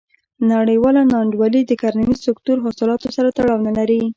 نړیواله 0.51 1.01
نا 1.11 1.17
انډولي 1.23 1.61
د 1.65 1.71
کرنیز 1.81 2.17
سکتور 2.27 2.57
حاصلاتو 2.65 3.07
سره 3.17 3.29
تړاو 3.37 3.63
نه 3.67 3.71
لري. 3.77 4.01